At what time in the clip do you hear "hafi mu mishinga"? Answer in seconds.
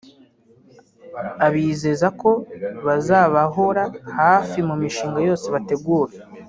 4.17-5.19